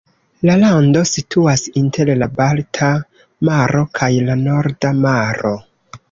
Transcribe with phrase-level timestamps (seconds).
[0.49, 2.89] La lando situas inter la Balta
[3.49, 5.53] maro kaj la Norda Maro.